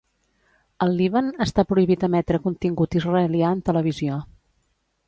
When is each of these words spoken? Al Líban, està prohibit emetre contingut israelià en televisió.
Al 0.85 0.95
Líban, 1.01 1.27
està 1.47 1.67
prohibit 1.73 2.07
emetre 2.09 2.41
contingut 2.49 2.99
israelià 3.03 3.55
en 3.59 3.65
televisió. 3.71 4.21